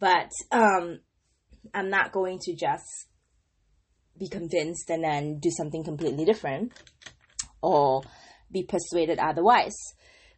But 0.00 0.30
um, 0.50 1.00
I'm 1.72 1.90
not 1.90 2.10
going 2.10 2.40
to 2.40 2.56
just 2.56 3.06
be 4.18 4.28
convinced 4.28 4.90
and 4.90 5.02
then 5.02 5.38
do 5.38 5.50
something 5.50 5.84
completely 5.84 6.24
different 6.24 6.72
or 7.62 8.02
be 8.50 8.62
persuaded 8.62 9.18
otherwise. 9.18 9.76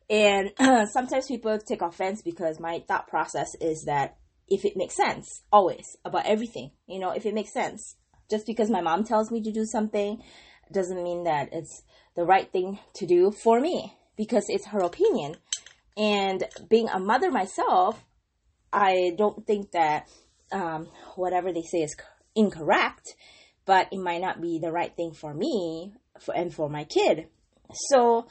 And 0.09 0.53
sometimes 0.93 1.27
people 1.27 1.59
take 1.59 1.83
offense 1.83 2.23
because 2.23 2.61
my 2.61 2.83
thought 2.87 3.09
process 3.09 3.55
is 3.61 3.85
that 3.87 4.17
if 4.49 4.65
it 4.65 4.77
makes 4.77 4.95
sense, 4.95 5.43
always 5.53 5.97
about 6.05 6.27
everything, 6.27 6.71
you 6.87 7.01
know, 7.01 7.11
if 7.11 7.27
it 7.27 7.35
makes 7.35 7.53
sense, 7.53 7.97
just 8.31 8.47
because 8.47 8.71
my 8.71 8.81
mom 8.81 9.05
tells 9.05 9.31
me 9.31 9.43
to 9.43 9.53
do 9.53 9.65
something 9.65 10.23
doesn't 10.73 11.03
mean 11.03 11.25
that 11.25 11.49
it's 11.53 11.83
the 12.15 12.25
right 12.25 12.51
thing 12.51 12.79
to 12.95 13.07
do 13.07 13.31
for 13.31 13.61
me 13.61 13.95
because 14.17 14.45
it's 14.49 14.67
her 14.69 14.81
opinion. 14.81 15.37
And 15.97 16.45
being 16.69 16.89
a 16.89 16.99
mother 16.99 17.31
myself, 17.31 18.05
I 18.73 19.15
don't 19.17 19.47
think 19.47 19.73
that 19.73 20.09
um, 20.53 20.89
whatever 21.15 21.53
they 21.53 21.63
say 21.63 21.83
is 21.83 21.97
incorrect, 22.35 23.15
but 23.67 23.89
it 23.93 23.99
might 23.99 24.21
not 24.21 24.41
be 24.41 24.59
the 24.59 24.73
right 24.73 24.95
thing 24.97 25.13
for 25.13 25.35
me 25.35 25.93
for, 26.21 26.35
and 26.35 26.55
for 26.55 26.71
my 26.71 26.85
kid. 26.85 27.27
So 27.91 28.27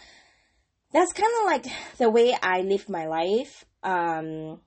that's 0.91 1.13
kind 1.13 1.31
of 1.41 1.45
like 1.45 1.65
the 1.97 2.09
way 2.09 2.35
I 2.41 2.61
live 2.61 2.89
my 2.89 3.05
life. 3.05 3.65
Um, 3.83 4.61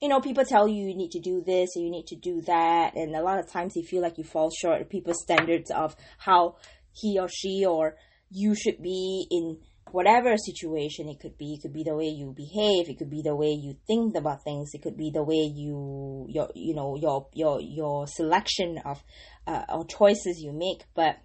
you 0.00 0.08
know, 0.08 0.20
people 0.20 0.44
tell 0.44 0.68
you 0.68 0.88
you 0.88 0.96
need 0.96 1.12
to 1.12 1.20
do 1.20 1.42
this 1.44 1.70
you 1.76 1.90
need 1.90 2.06
to 2.08 2.16
do 2.16 2.42
that, 2.42 2.94
and 2.94 3.16
a 3.16 3.22
lot 3.22 3.38
of 3.38 3.50
times 3.50 3.74
you 3.74 3.84
feel 3.84 4.02
like 4.02 4.18
you 4.18 4.24
fall 4.24 4.50
short 4.50 4.80
of 4.80 4.90
people's 4.90 5.22
standards 5.22 5.70
of 5.70 5.96
how 6.18 6.56
he 6.92 7.18
or 7.18 7.28
she 7.28 7.64
or 7.64 7.96
you 8.30 8.54
should 8.54 8.82
be 8.82 9.26
in 9.30 9.58
whatever 9.92 10.36
situation 10.36 11.08
it 11.08 11.20
could 11.20 11.36
be 11.36 11.54
it 11.54 11.62
could 11.62 11.72
be 11.72 11.82
the 11.82 11.94
way 11.94 12.06
you 12.06 12.32
behave 12.34 12.88
it 12.88 12.98
could 12.98 13.10
be 13.10 13.22
the 13.22 13.34
way 13.34 13.50
you 13.50 13.76
think 13.86 14.16
about 14.16 14.42
things 14.42 14.70
it 14.72 14.82
could 14.82 14.96
be 14.96 15.10
the 15.10 15.22
way 15.22 15.50
you 15.54 16.26
your 16.28 16.48
you 16.54 16.74
know 16.74 16.96
your 16.96 17.28
your 17.34 17.60
your 17.60 18.06
selection 18.06 18.78
of 18.84 19.02
uh, 19.46 19.64
or 19.68 19.84
choices 19.86 20.40
you 20.40 20.52
make. 20.52 20.84
But 20.94 21.18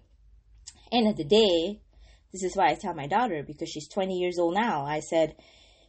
end 0.90 1.08
of 1.08 1.16
the 1.16 1.24
day 1.24 1.80
this 2.32 2.42
is 2.42 2.56
why 2.56 2.68
i 2.68 2.74
tell 2.74 2.94
my 2.94 3.06
daughter 3.06 3.42
because 3.46 3.68
she's 3.70 3.88
20 3.88 4.14
years 4.14 4.38
old 4.38 4.54
now. 4.54 4.84
I 4.84 5.00
said 5.00 5.34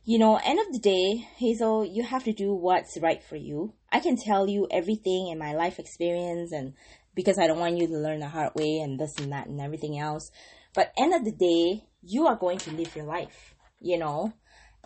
you 0.06 0.18
know 0.18 0.38
end 0.38 0.60
of 0.60 0.72
the 0.72 0.80
day 0.80 1.28
hazel 1.38 1.86
you 1.86 2.04
have 2.04 2.24
to 2.26 2.34
do 2.34 2.54
what's 2.54 2.98
right 3.02 3.24
for 3.24 3.36
you. 3.36 3.74
I 3.92 4.00
can 4.00 4.16
tell 4.16 4.48
you 4.48 4.68
everything 4.72 5.30
in 5.32 5.38
my 5.38 5.54
life 5.54 5.80
experience 5.80 6.52
and 6.52 6.74
because 7.16 7.40
i 7.40 7.48
don't 7.48 7.60
want 7.60 7.78
you 7.78 7.88
to 7.88 7.98
learn 7.98 8.20
the 8.20 8.30
hard 8.30 8.54
way 8.56 8.80
and 8.84 9.00
this 9.00 9.18
and 9.18 9.32
that 9.32 9.48
and 9.48 9.60
everything 9.60 9.98
else 10.00 10.32
but 10.74 10.94
end 10.98 11.14
of 11.14 11.26
the 11.26 11.32
day 11.32 11.84
you 12.02 12.28
are 12.28 12.36
going 12.36 12.58
to 12.58 12.72
live 12.72 12.96
your 12.96 13.06
life 13.06 13.56
you 13.80 13.98
know? 13.98 14.34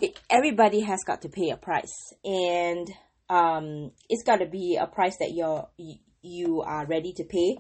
It, 0.02 0.20
everybody 0.30 0.82
has 0.82 1.00
got 1.06 1.22
to 1.22 1.30
pay 1.30 1.50
a 1.50 1.58
price. 1.58 2.14
And 2.24 2.90
um, 3.30 3.92
it's 4.10 4.24
got 4.24 4.38
to 4.38 4.46
be 4.46 4.78
a 4.80 4.88
price 4.88 5.18
that 5.20 5.34
you're 5.34 5.68
you 6.22 6.62
are 6.62 6.86
ready 6.86 7.14
to 7.14 7.24
pay. 7.24 7.58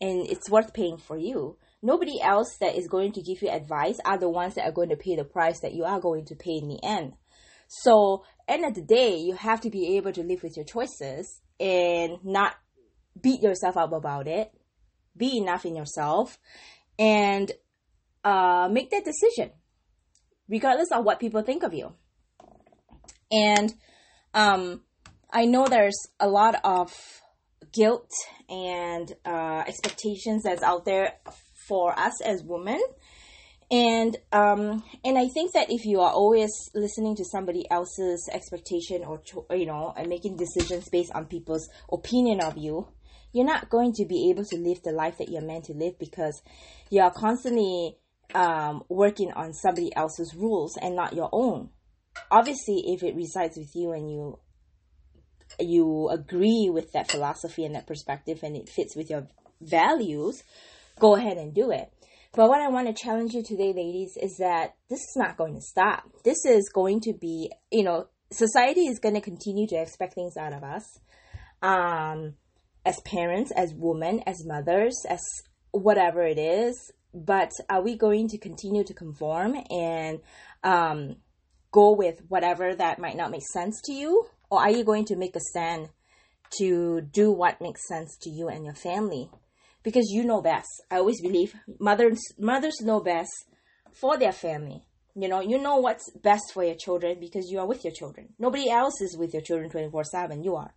And 0.00 0.26
it's 0.28 0.50
worth 0.50 0.74
paying 0.74 0.98
for 0.98 1.16
you. 1.16 1.56
Nobody 1.82 2.20
else 2.20 2.56
that 2.60 2.76
is 2.76 2.88
going 2.88 3.12
to 3.12 3.22
give 3.22 3.42
you 3.42 3.50
advice 3.50 3.98
are 4.04 4.18
the 4.18 4.28
ones 4.28 4.54
that 4.54 4.64
are 4.64 4.72
going 4.72 4.88
to 4.90 4.96
pay 4.96 5.16
the 5.16 5.24
price 5.24 5.60
that 5.60 5.74
you 5.74 5.84
are 5.84 6.00
going 6.00 6.24
to 6.26 6.34
pay 6.34 6.58
in 6.62 6.68
the 6.68 6.80
end. 6.82 7.14
So 7.68 8.24
end 8.46 8.64
of 8.64 8.74
the 8.74 8.82
day 8.82 9.16
you 9.16 9.34
have 9.34 9.60
to 9.62 9.70
be 9.70 9.96
able 9.96 10.12
to 10.12 10.22
live 10.22 10.42
with 10.42 10.56
your 10.56 10.64
choices 10.64 11.40
and 11.58 12.18
not 12.22 12.54
beat 13.20 13.42
yourself 13.42 13.76
up 13.76 13.92
about 13.92 14.26
it. 14.28 14.50
Be 15.16 15.38
enough 15.38 15.64
in 15.64 15.76
yourself 15.76 16.38
and 16.98 17.52
uh, 18.24 18.68
make 18.70 18.90
that 18.90 19.04
decision, 19.04 19.50
regardless 20.48 20.90
of 20.92 21.04
what 21.04 21.20
people 21.20 21.42
think 21.42 21.62
of 21.62 21.74
you. 21.74 21.94
And 23.30 23.74
um, 24.32 24.82
I 25.32 25.44
know 25.44 25.66
there's 25.66 25.98
a 26.20 26.28
lot 26.28 26.56
of 26.64 26.92
guilt 27.72 28.10
and 28.48 29.12
uh, 29.24 29.64
expectations 29.66 30.44
that's 30.44 30.62
out 30.62 30.84
there 30.84 31.14
for 31.68 31.98
us 31.98 32.20
as 32.22 32.42
women. 32.42 32.80
And 33.70 34.16
um, 34.30 34.84
and 35.04 35.18
I 35.18 35.28
think 35.28 35.52
that 35.52 35.70
if 35.70 35.84
you 35.84 36.00
are 36.00 36.12
always 36.12 36.50
listening 36.74 37.16
to 37.16 37.24
somebody 37.24 37.68
else's 37.70 38.28
expectation 38.32 39.02
or 39.02 39.22
you 39.50 39.66
know 39.66 39.92
and 39.96 40.08
making 40.08 40.36
decisions 40.36 40.88
based 40.90 41.10
on 41.14 41.24
people's 41.26 41.68
opinion 41.90 42.40
of 42.40 42.58
you, 42.58 42.88
you're 43.34 43.44
not 43.44 43.68
going 43.68 43.92
to 43.92 44.06
be 44.06 44.30
able 44.30 44.44
to 44.44 44.56
live 44.56 44.80
the 44.82 44.92
life 44.92 45.18
that 45.18 45.28
you're 45.28 45.42
meant 45.42 45.64
to 45.64 45.74
live 45.74 45.98
because 45.98 46.40
you 46.88 47.02
are 47.02 47.12
constantly 47.12 47.98
um, 48.34 48.84
working 48.88 49.32
on 49.32 49.52
somebody 49.52 49.94
else's 49.94 50.34
rules 50.34 50.78
and 50.80 50.94
not 50.94 51.14
your 51.14 51.28
own. 51.32 51.68
Obviously, 52.30 52.84
if 52.86 53.02
it 53.02 53.16
resides 53.16 53.56
with 53.56 53.74
you 53.74 53.92
and 53.92 54.10
you 54.10 54.38
you 55.60 56.08
agree 56.08 56.70
with 56.72 56.92
that 56.92 57.10
philosophy 57.10 57.64
and 57.64 57.74
that 57.74 57.86
perspective 57.86 58.40
and 58.42 58.56
it 58.56 58.68
fits 58.68 58.96
with 58.96 59.10
your 59.10 59.28
values, 59.60 60.42
go 60.98 61.16
ahead 61.16 61.36
and 61.36 61.54
do 61.54 61.70
it. 61.70 61.92
But 62.32 62.48
what 62.48 62.60
I 62.60 62.68
want 62.68 62.88
to 62.88 63.02
challenge 63.02 63.34
you 63.34 63.42
today, 63.42 63.72
ladies, 63.72 64.16
is 64.20 64.38
that 64.38 64.74
this 64.88 65.00
is 65.00 65.14
not 65.16 65.36
going 65.36 65.54
to 65.54 65.60
stop. 65.60 66.04
This 66.24 66.44
is 66.44 66.68
going 66.72 67.00
to 67.02 67.12
be, 67.12 67.50
you 67.70 67.84
know, 67.84 68.08
society 68.32 68.86
is 68.86 68.98
going 68.98 69.14
to 69.14 69.20
continue 69.20 69.68
to 69.68 69.76
expect 69.76 70.14
things 70.14 70.36
out 70.36 70.52
of 70.52 70.64
us. 70.64 70.98
Um, 71.62 72.34
as 72.84 73.00
parents, 73.00 73.50
as 73.52 73.74
women, 73.74 74.20
as 74.26 74.44
mothers, 74.44 74.94
as 75.08 75.20
whatever 75.70 76.22
it 76.22 76.38
is, 76.38 76.92
but 77.14 77.50
are 77.70 77.82
we 77.82 77.96
going 77.96 78.28
to 78.28 78.38
continue 78.38 78.84
to 78.84 78.92
conform 78.92 79.56
and 79.70 80.20
um, 80.64 81.16
go 81.70 81.92
with 81.92 82.22
whatever 82.28 82.74
that 82.74 82.98
might 82.98 83.16
not 83.16 83.30
make 83.30 83.46
sense 83.52 83.80
to 83.84 83.92
you? 83.92 84.26
Or 84.50 84.60
are 84.60 84.70
you 84.70 84.84
going 84.84 85.04
to 85.06 85.16
make 85.16 85.36
a 85.36 85.40
stand 85.40 85.88
to 86.58 87.00
do 87.00 87.30
what 87.30 87.60
makes 87.60 87.86
sense 87.88 88.16
to 88.22 88.30
you 88.30 88.48
and 88.48 88.64
your 88.64 88.74
family? 88.74 89.30
Because 89.82 90.06
you 90.10 90.24
know 90.24 90.40
best. 90.40 90.68
I 90.90 90.96
always 90.96 91.20
believe 91.20 91.54
mothers 91.78 92.20
mothers 92.38 92.80
know 92.80 93.00
best 93.00 93.32
for 93.92 94.16
their 94.16 94.32
family. 94.32 94.82
You 95.14 95.28
know, 95.28 95.40
you 95.40 95.58
know 95.58 95.76
what's 95.76 96.10
best 96.22 96.52
for 96.52 96.64
your 96.64 96.74
children 96.74 97.18
because 97.20 97.48
you 97.48 97.60
are 97.60 97.66
with 97.66 97.84
your 97.84 97.92
children. 97.92 98.30
Nobody 98.38 98.68
else 98.68 99.00
is 99.00 99.16
with 99.16 99.32
your 99.32 99.42
children 99.42 99.70
24 99.70 100.04
7. 100.04 100.42
You 100.42 100.56
are. 100.56 100.74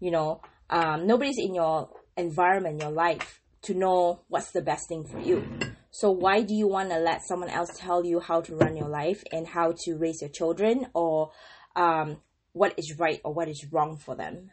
You 0.00 0.10
know, 0.10 0.40
um, 0.70 1.06
nobody's 1.06 1.38
in 1.38 1.54
your 1.54 1.90
environment, 2.16 2.80
your 2.80 2.90
life 2.90 3.40
to 3.62 3.74
know 3.74 4.22
what's 4.28 4.52
the 4.52 4.62
best 4.62 4.88
thing 4.88 5.04
for 5.04 5.20
you. 5.20 5.46
So 5.90 6.10
why 6.10 6.42
do 6.42 6.54
you 6.54 6.68
want 6.68 6.90
to 6.90 6.98
let 6.98 7.22
someone 7.26 7.50
else 7.50 7.70
tell 7.76 8.04
you 8.04 8.20
how 8.20 8.40
to 8.42 8.54
run 8.54 8.76
your 8.76 8.88
life 8.88 9.22
and 9.32 9.46
how 9.46 9.74
to 9.84 9.96
raise 9.96 10.20
your 10.20 10.30
children 10.30 10.86
or 10.94 11.32
um, 11.74 12.18
what 12.52 12.74
is 12.78 12.96
right 12.98 13.20
or 13.24 13.34
what 13.34 13.48
is 13.48 13.66
wrong 13.72 13.96
for 13.96 14.14
them? 14.14 14.52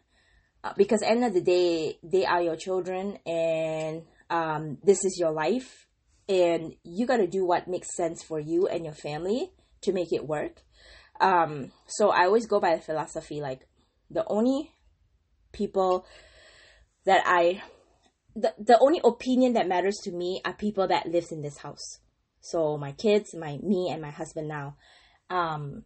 Uh, 0.64 0.74
because 0.76 1.04
end 1.04 1.24
of 1.24 1.34
the 1.34 1.42
day, 1.42 2.00
they 2.02 2.26
are 2.26 2.42
your 2.42 2.56
children 2.56 3.20
and 3.26 4.02
um, 4.30 4.80
this 4.84 5.06
is 5.06 5.18
your 5.20 5.32
life 5.32 5.86
and 6.28 6.74
you 6.84 7.06
got 7.06 7.18
to 7.18 7.28
do 7.28 7.46
what 7.46 7.68
makes 7.68 7.96
sense 7.96 8.24
for 8.24 8.40
you 8.40 8.68
and 8.68 8.84
your 8.84 8.94
family 8.94 9.52
to 9.82 9.94
make 9.94 10.12
it 10.12 10.28
work. 10.28 10.64
Um, 11.22 11.72
so 11.88 12.10
I 12.10 12.26
always 12.26 12.48
go 12.48 12.60
by 12.60 12.76
the 12.76 12.82
philosophy 12.82 13.40
like 13.40 13.68
The 14.10 14.26
only 14.28 14.72
people 15.52 16.06
that 17.06 17.24
I 17.26 17.62
the, 18.36 18.54
the 18.60 18.78
only 18.80 19.02
opinion 19.04 19.54
that 19.54 19.68
matters 19.68 19.98
to 20.04 20.12
me 20.12 20.42
are 20.46 20.54
people 20.54 20.88
that 20.88 21.08
lives 21.08 21.32
in 21.32 21.42
this 21.42 21.58
house. 21.58 22.00
So 22.40 22.78
my 22.78 22.92
kids, 22.92 23.34
my 23.34 23.58
me 23.64 23.90
and 23.92 24.02
my 24.02 24.12
husband 24.12 24.48
now. 24.48 24.78
Um 25.30 25.84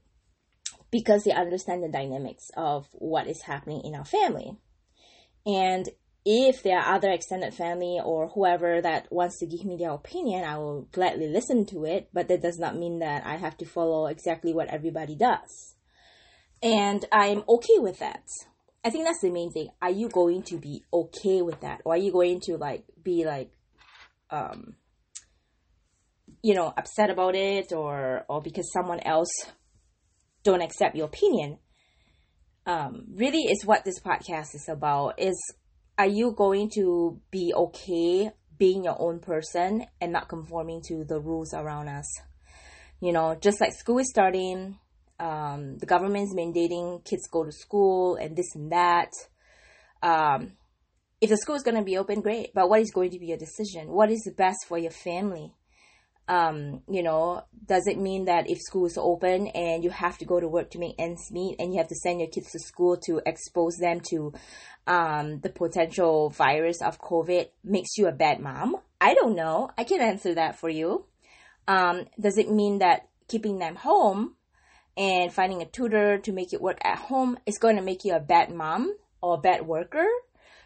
because 0.91 1.23
they 1.23 1.31
understand 1.31 1.81
the 1.81 1.89
dynamics 1.89 2.51
of 2.57 2.87
what 2.91 3.27
is 3.27 3.43
happening 3.43 3.81
in 3.85 3.95
our 3.95 4.05
family. 4.05 4.57
And 5.45 5.89
if 6.23 6.61
there 6.61 6.77
are 6.77 6.95
other 6.95 7.09
extended 7.11 7.53
family 7.53 7.99
or 8.03 8.27
whoever 8.27 8.81
that 8.81 9.11
wants 9.11 9.39
to 9.39 9.47
give 9.47 9.65
me 9.65 9.77
their 9.77 9.91
opinion, 9.91 10.43
I 10.43 10.57
will 10.57 10.87
gladly 10.91 11.27
listen 11.27 11.65
to 11.67 11.85
it, 11.85 12.09
but 12.13 12.27
that 12.27 12.41
does 12.41 12.59
not 12.59 12.77
mean 12.77 12.99
that 12.99 13.25
I 13.25 13.37
have 13.37 13.57
to 13.57 13.65
follow 13.65 14.05
exactly 14.05 14.53
what 14.53 14.67
everybody 14.67 15.15
does. 15.15 15.75
And 16.61 17.05
I'm 17.11 17.43
okay 17.49 17.79
with 17.79 17.97
that. 17.99 18.27
I 18.83 18.89
think 18.89 19.05
that's 19.05 19.21
the 19.21 19.29
main 19.29 19.51
thing. 19.51 19.69
Are 19.81 19.91
you 19.91 20.09
going 20.09 20.43
to 20.43 20.57
be 20.57 20.83
okay 20.91 21.41
with 21.41 21.61
that? 21.61 21.81
Or 21.85 21.93
are 21.93 21.97
you 21.97 22.11
going 22.11 22.39
to 22.45 22.57
like 22.57 22.83
be 23.01 23.25
like 23.25 23.51
um 24.29 24.75
you 26.43 26.55
know, 26.55 26.73
upset 26.75 27.11
about 27.11 27.35
it 27.35 27.71
or 27.71 28.25
or 28.27 28.41
because 28.41 28.71
someone 28.71 28.99
else 29.01 29.29
don't 30.43 30.61
accept 30.61 30.95
your 30.95 31.05
opinion? 31.05 31.59
Um 32.65 33.05
really 33.13 33.43
is 33.43 33.65
what 33.65 33.85
this 33.85 33.99
podcast 33.99 34.55
is 34.55 34.67
about 34.67 35.19
is 35.19 35.37
are 35.97 36.07
you 36.07 36.33
going 36.35 36.69
to 36.75 37.19
be 37.29 37.53
okay 37.55 38.31
being 38.57 38.83
your 38.83 38.99
own 38.99 39.19
person 39.19 39.85
and 39.99 40.11
not 40.11 40.27
conforming 40.27 40.81
to 40.87 41.03
the 41.03 41.19
rules 41.19 41.53
around 41.53 41.89
us? 41.89 42.07
You 42.99 43.11
know, 43.11 43.35
just 43.39 43.61
like 43.61 43.73
school 43.73 43.99
is 43.99 44.09
starting, 44.09 44.77
um, 45.21 45.77
the 45.77 45.85
government's 45.85 46.33
mandating 46.33 47.05
kids 47.05 47.27
go 47.27 47.45
to 47.45 47.51
school 47.51 48.15
and 48.15 48.35
this 48.35 48.55
and 48.55 48.71
that. 48.71 49.11
Um, 50.01 50.53
if 51.21 51.29
the 51.29 51.37
school 51.37 51.55
is 51.55 51.61
going 51.61 51.77
to 51.77 51.83
be 51.83 51.97
open, 51.97 52.21
great. 52.21 52.55
But 52.55 52.69
what 52.69 52.81
is 52.81 52.91
going 52.91 53.11
to 53.11 53.19
be 53.19 53.27
your 53.27 53.37
decision? 53.37 53.89
What 53.89 54.09
is 54.09 54.21
the 54.21 54.31
best 54.31 54.65
for 54.67 54.79
your 54.79 54.91
family? 54.91 55.53
Um, 56.27 56.81
you 56.89 57.03
know, 57.03 57.43
does 57.67 57.85
it 57.85 57.99
mean 57.99 58.25
that 58.25 58.49
if 58.49 58.57
school 58.61 58.87
is 58.87 58.97
open 58.97 59.47
and 59.47 59.83
you 59.83 59.91
have 59.91 60.17
to 60.19 60.25
go 60.25 60.39
to 60.39 60.47
work 60.47 60.71
to 60.71 60.79
make 60.79 60.95
ends 60.97 61.29
meet 61.31 61.57
and 61.59 61.71
you 61.71 61.77
have 61.77 61.89
to 61.89 61.95
send 61.95 62.19
your 62.19 62.29
kids 62.29 62.51
to 62.51 62.59
school 62.59 62.97
to 63.05 63.21
expose 63.25 63.75
them 63.77 64.01
to 64.09 64.33
um, 64.87 65.39
the 65.41 65.49
potential 65.49 66.29
virus 66.31 66.81
of 66.81 66.99
COVID 66.99 67.49
makes 67.63 67.97
you 67.97 68.07
a 68.07 68.11
bad 68.11 68.39
mom? 68.39 68.77
I 68.99 69.13
don't 69.13 69.35
know. 69.35 69.69
I 69.77 69.83
can't 69.83 70.01
answer 70.01 70.33
that 70.33 70.59
for 70.59 70.69
you. 70.69 71.05
Um, 71.67 72.07
does 72.19 72.39
it 72.39 72.49
mean 72.49 72.79
that 72.79 73.07
keeping 73.27 73.59
them 73.59 73.75
home 73.75 74.35
and 74.97 75.33
finding 75.33 75.61
a 75.61 75.65
tutor 75.65 76.17
to 76.17 76.31
make 76.31 76.53
it 76.53 76.61
work 76.61 76.79
at 76.83 76.97
home 76.97 77.37
is 77.45 77.57
going 77.57 77.75
to 77.75 77.81
make 77.81 78.03
you 78.03 78.13
a 78.13 78.19
bad 78.19 78.53
mom 78.53 78.93
or 79.21 79.35
a 79.35 79.41
bad 79.41 79.65
worker 79.65 80.05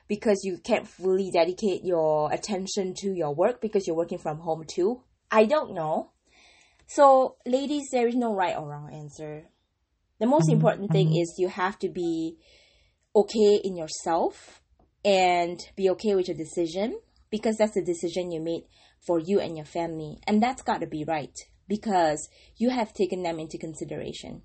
because 0.08 0.42
you 0.44 0.58
can't 0.58 0.88
fully 0.88 1.32
dedicate 1.32 1.84
your 1.84 2.32
attention 2.32 2.94
to 2.96 3.14
your 3.14 3.34
work 3.34 3.62
because 3.62 3.88
you're 3.88 3.96
working 3.96 4.18
from 4.18 4.40
home 4.40 4.64
too? 4.68 5.02
I 5.32 5.46
don't 5.46 5.74
know. 5.74 6.12
So, 6.88 7.38
ladies, 7.46 7.86
there 7.92 8.08
is 8.08 8.16
no 8.16 8.34
right 8.34 8.56
or 8.56 8.70
wrong 8.70 8.94
answer. 8.94 9.46
The 10.20 10.28
most 10.28 10.46
mm-hmm. 10.46 10.54
important 10.54 10.92
thing 10.92 11.08
mm-hmm. 11.08 11.22
is 11.22 11.36
you 11.38 11.50
have 11.50 11.80
to 11.80 11.90
be 11.90 12.38
okay 13.16 13.60
in 13.64 13.76
yourself 13.76 14.62
and 15.04 15.60
be 15.76 15.90
okay 15.92 16.16
with 16.16 16.28
your 16.28 16.38
decision 16.38 17.00
because 17.30 17.58
that's 17.58 17.74
the 17.74 17.84
decision 17.84 18.32
you 18.32 18.42
made 18.42 18.64
for 19.06 19.20
you 19.20 19.40
and 19.40 19.56
your 19.56 19.66
family. 19.66 20.20
And 20.28 20.42
that's 20.42 20.62
got 20.62 20.82
to 20.82 20.88
be 20.88 21.04
right 21.04 21.36
because 21.68 22.30
you 22.58 22.70
have 22.70 22.94
taken 22.94 23.24
them 23.24 23.40
into 23.40 23.58
consideration. 23.58 24.44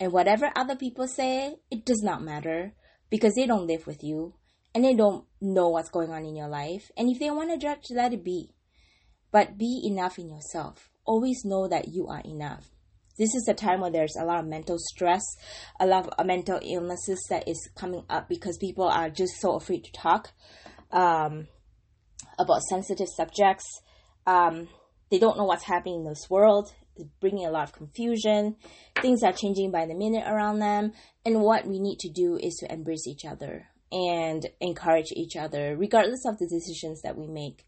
And 0.00 0.12
whatever 0.12 0.52
other 0.54 0.76
people 0.76 1.08
say, 1.08 1.56
it 1.70 1.84
does 1.84 2.02
not 2.02 2.22
matter 2.22 2.74
because 3.10 3.34
they 3.34 3.46
don't 3.46 3.66
live 3.66 3.86
with 3.86 4.02
you 4.02 4.34
and 4.74 4.84
they 4.84 4.94
don't 4.94 5.24
know 5.40 5.68
what's 5.68 5.90
going 5.90 6.10
on 6.10 6.24
in 6.24 6.36
your 6.36 6.48
life. 6.48 6.90
And 6.96 7.10
if 7.10 7.18
they 7.18 7.30
want 7.30 7.50
to 7.50 7.58
judge, 7.58 7.86
let 7.90 8.12
it 8.12 8.24
be. 8.24 8.54
But 9.30 9.58
be 9.58 9.82
enough 9.84 10.18
in 10.18 10.28
yourself. 10.28 10.90
Always 11.04 11.42
know 11.44 11.68
that 11.68 11.88
you 11.88 12.06
are 12.08 12.22
enough. 12.24 12.70
This 13.18 13.34
is 13.34 13.48
a 13.48 13.54
time 13.54 13.80
where 13.80 13.90
there's 13.90 14.14
a 14.16 14.24
lot 14.24 14.38
of 14.38 14.46
mental 14.46 14.76
stress, 14.78 15.22
a 15.80 15.86
lot 15.86 16.06
of 16.06 16.26
mental 16.26 16.60
illnesses 16.62 17.20
that 17.30 17.48
is 17.48 17.68
coming 17.76 18.04
up 18.08 18.28
because 18.28 18.56
people 18.58 18.88
are 18.88 19.10
just 19.10 19.40
so 19.40 19.56
afraid 19.56 19.84
to 19.84 19.92
talk 19.92 20.30
um, 20.92 21.48
about 22.38 22.62
sensitive 22.62 23.08
subjects. 23.08 23.64
Um, 24.24 24.68
they 25.10 25.18
don't 25.18 25.36
know 25.36 25.44
what's 25.44 25.64
happening 25.64 26.00
in 26.00 26.04
this 26.04 26.28
world. 26.28 26.72
It's 26.96 27.08
bringing 27.20 27.46
a 27.46 27.50
lot 27.50 27.64
of 27.64 27.72
confusion. 27.72 28.56
Things 29.00 29.22
are 29.22 29.32
changing 29.32 29.70
by 29.70 29.86
the 29.86 29.94
minute 29.94 30.24
around 30.26 30.58
them. 30.58 30.92
And 31.24 31.40
what 31.40 31.66
we 31.66 31.78
need 31.78 31.98
to 32.00 32.10
do 32.10 32.36
is 32.36 32.56
to 32.56 32.72
embrace 32.72 33.06
each 33.06 33.24
other 33.24 33.68
and 33.90 34.46
encourage 34.60 35.12
each 35.12 35.36
other, 35.36 35.76
regardless 35.76 36.26
of 36.26 36.38
the 36.38 36.46
decisions 36.46 37.02
that 37.02 37.16
we 37.16 37.26
make. 37.28 37.66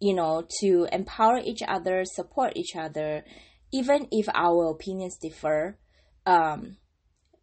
You 0.00 0.14
know, 0.14 0.44
to 0.60 0.88
empower 0.90 1.38
each 1.38 1.62
other, 1.66 2.02
support 2.04 2.54
each 2.56 2.74
other, 2.76 3.24
even 3.72 4.08
if 4.10 4.28
our 4.34 4.70
opinions 4.70 5.16
differ. 5.16 5.78
Um, 6.26 6.76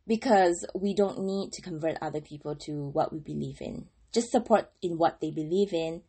because 0.10 0.66
we 0.74 0.96
don't 0.96 1.24
need 1.24 1.52
to 1.54 1.62
convert 1.62 1.96
other 2.02 2.20
people 2.20 2.56
to 2.56 2.90
what 2.92 3.14
we 3.14 3.20
believe 3.20 3.62
in. 3.62 3.86
Just 4.12 4.32
support 4.32 4.72
in 4.82 4.98
what 4.98 5.22
they 5.22 5.30
believe 5.30 5.72
in 5.72 6.02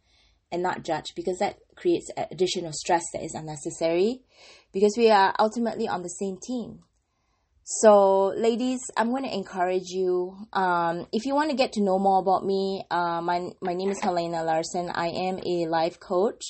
and 0.52 0.62
not 0.62 0.84
judge 0.84 1.14
because 1.14 1.38
that 1.38 1.58
creates 1.76 2.10
additional 2.30 2.72
stress 2.72 3.02
that 3.12 3.22
is 3.22 3.34
unnecessary 3.34 4.22
because 4.72 4.94
we 4.96 5.10
are 5.10 5.34
ultimately 5.38 5.88
on 5.88 6.02
the 6.02 6.08
same 6.08 6.36
team. 6.36 6.80
So, 7.64 8.32
ladies, 8.36 8.80
I'm 8.96 9.10
going 9.10 9.22
to 9.22 9.32
encourage 9.32 9.90
you. 9.90 10.36
Um, 10.52 11.06
if 11.12 11.24
you 11.24 11.34
want 11.34 11.50
to 11.50 11.56
get 11.56 11.72
to 11.74 11.82
know 11.82 11.98
more 12.00 12.18
about 12.18 12.44
me, 12.44 12.84
uh, 12.90 13.20
my, 13.20 13.50
my 13.60 13.74
name 13.74 13.90
is 13.90 14.00
Helena 14.00 14.42
Larson. 14.42 14.90
I 14.92 15.06
am 15.06 15.38
a 15.46 15.66
life 15.68 16.00
coach. 16.00 16.42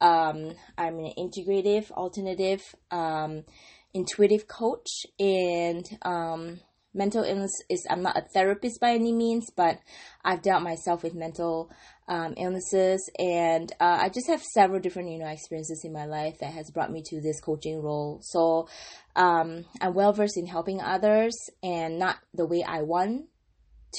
Um, 0.00 0.52
I'm 0.78 0.98
an 0.98 1.12
integrative, 1.18 1.90
alternative, 1.90 2.62
um, 2.90 3.44
intuitive 3.92 4.48
coach, 4.48 5.04
and 5.18 5.84
um, 6.02 6.60
mental 6.94 7.24
illness 7.24 7.52
is 7.68 7.86
I'm 7.90 8.02
not 8.02 8.16
a 8.16 8.22
therapist 8.32 8.80
by 8.80 8.92
any 8.92 9.12
means, 9.12 9.50
but 9.54 9.80
I've 10.24 10.42
dealt 10.42 10.62
myself 10.62 11.02
with 11.02 11.14
mental 11.14 11.70
um, 12.08 12.34
illnesses, 12.36 13.10
and 13.18 13.70
uh, 13.80 13.98
I 14.02 14.08
just 14.08 14.28
have 14.28 14.42
several 14.42 14.80
different 14.80 15.10
you 15.10 15.18
know 15.18 15.28
experiences 15.28 15.82
in 15.84 15.92
my 15.92 16.06
life 16.06 16.38
that 16.40 16.52
has 16.52 16.70
brought 16.70 16.92
me 16.92 17.02
to 17.06 17.20
this 17.20 17.40
coaching 17.40 17.82
role. 17.82 18.20
So 18.22 18.68
um, 19.16 19.64
I'm 19.80 19.94
well 19.94 20.12
versed 20.12 20.38
in 20.38 20.46
helping 20.46 20.80
others, 20.80 21.34
and 21.62 21.98
not 21.98 22.16
the 22.32 22.46
way 22.46 22.62
I 22.66 22.82
want 22.82 23.26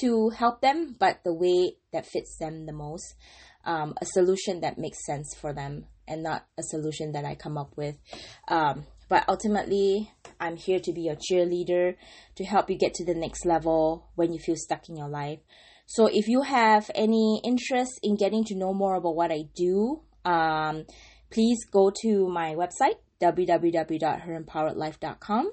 to 0.00 0.30
help 0.30 0.60
them, 0.60 0.96
but 0.98 1.20
the 1.24 1.34
way 1.34 1.76
that 1.92 2.06
fits 2.06 2.36
them 2.38 2.66
the 2.66 2.72
most. 2.72 3.14
Um, 3.64 3.94
a 4.00 4.06
solution 4.06 4.60
that 4.60 4.78
makes 4.78 5.04
sense 5.04 5.34
for 5.34 5.52
them, 5.52 5.86
and 6.06 6.22
not 6.22 6.46
a 6.56 6.62
solution 6.62 7.12
that 7.12 7.24
I 7.24 7.34
come 7.34 7.58
up 7.58 7.76
with. 7.76 7.96
Um, 8.46 8.86
but 9.08 9.24
ultimately, 9.28 10.10
I'm 10.40 10.56
here 10.56 10.80
to 10.80 10.92
be 10.92 11.02
your 11.02 11.16
cheerleader 11.16 11.94
to 12.36 12.44
help 12.44 12.70
you 12.70 12.76
get 12.76 12.94
to 12.94 13.04
the 13.04 13.14
next 13.14 13.46
level 13.46 14.08
when 14.14 14.32
you 14.32 14.38
feel 14.38 14.56
stuck 14.56 14.88
in 14.88 14.96
your 14.96 15.08
life. 15.08 15.40
So 15.86 16.06
if 16.06 16.26
you 16.26 16.42
have 16.42 16.90
any 16.94 17.40
interest 17.44 18.00
in 18.02 18.16
getting 18.16 18.42
to 18.44 18.56
know 18.56 18.72
more 18.74 18.96
about 18.96 19.14
what 19.14 19.30
I 19.30 19.44
do, 19.54 20.00
um, 20.24 20.86
please 21.30 21.58
go 21.70 21.92
to 22.02 22.28
my 22.28 22.56
website, 22.56 22.96
www.herempoweredlife.com 23.22 25.52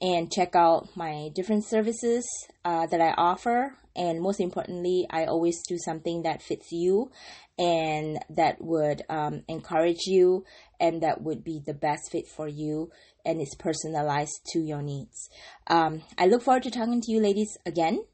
and 0.00 0.32
check 0.32 0.54
out 0.54 0.96
my 0.96 1.28
different 1.34 1.66
services 1.66 2.24
uh, 2.64 2.86
that 2.86 3.00
I 3.00 3.12
offer. 3.16 3.74
And 3.94 4.20
most 4.20 4.40
importantly, 4.40 5.06
I 5.08 5.24
always 5.24 5.62
do 5.66 5.78
something 5.78 6.22
that 6.22 6.42
fits 6.42 6.70
you 6.70 7.10
and 7.58 8.18
that 8.30 8.56
would 8.60 9.02
um, 9.08 9.42
encourage 9.48 10.06
you 10.06 10.44
and 10.80 11.02
that 11.02 11.22
would 11.22 11.42
be 11.44 11.60
the 11.64 11.74
best 11.74 12.10
fit 12.10 12.26
for 12.26 12.48
you 12.48 12.90
and 13.24 13.40
it's 13.40 13.54
personalized 13.54 14.40
to 14.52 14.60
your 14.60 14.82
needs. 14.82 15.28
Um, 15.66 16.02
I 16.16 16.26
look 16.26 16.42
forward 16.42 16.62
to 16.64 16.70
talking 16.70 17.00
to 17.00 17.12
you 17.12 17.20
ladies 17.20 17.56
again. 17.66 18.04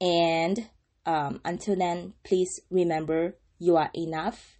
And 0.00 0.70
um, 1.06 1.40
until 1.44 1.76
then, 1.76 2.14
please 2.24 2.60
remember 2.70 3.36
you 3.58 3.76
are 3.76 3.90
enough 3.94 4.58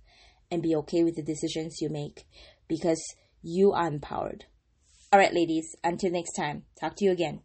and 0.51 0.63
be 0.63 0.75
okay 0.77 1.05
with 1.05 1.17
the 1.17 1.23
decisions 1.23 1.81
you 1.81 1.89
make 1.89 2.27
because 2.69 3.03
you 3.43 3.73
are 3.73 3.87
empowered. 3.87 4.45
All 5.13 5.19
right, 5.19 5.33
ladies, 5.33 5.75
until 5.83 6.11
next 6.11 6.33
time, 6.33 6.65
talk 6.81 6.97
to 6.97 7.05
you 7.05 7.13
again. 7.13 7.41